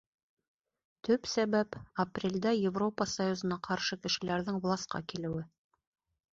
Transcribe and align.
Төп 1.07 1.29
сәбәп— 1.33 1.77
апрелдә 2.05 2.55
Европа 2.61 3.09
союзына 3.13 3.61
ҡаршы 3.71 4.01
кешеләрҙең 4.09 4.61
власҡа 4.67 5.07
килеүе. 5.15 5.49